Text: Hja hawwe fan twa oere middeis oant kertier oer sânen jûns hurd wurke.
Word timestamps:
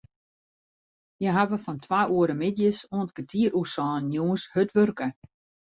Hja 1.19 1.31
hawwe 1.35 1.57
fan 1.65 1.77
twa 1.83 1.99
oere 2.17 2.35
middeis 2.41 2.79
oant 2.95 3.13
kertier 3.15 3.51
oer 3.59 3.69
sânen 3.73 4.13
jûns 4.15 4.43
hurd 4.51 4.69
wurke. 4.75 5.07